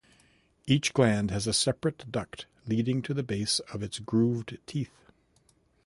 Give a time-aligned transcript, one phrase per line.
[0.65, 5.11] Each gland has a separate duct leading to the base of its grooved teeth.